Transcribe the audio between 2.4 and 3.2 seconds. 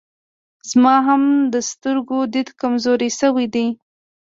کمزوری